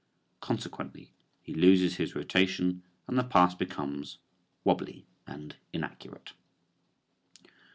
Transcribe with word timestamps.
Consequently 0.39 1.13
he 1.43 1.53
loses 1.53 1.97
his 1.97 2.15
rotation 2.15 2.81
and 3.07 3.19
the 3.19 3.23
pass 3.23 3.53
becomes 3.53 4.17
"wobbly" 4.63 5.05
and 5.27 5.57
inaccurate. 5.73 6.33